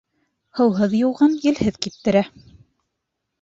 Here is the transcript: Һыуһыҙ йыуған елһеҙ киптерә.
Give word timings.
Һыуһыҙ 0.59 0.95
йыуған 0.99 1.35
елһеҙ 1.49 1.77
киптерә. 1.87 2.25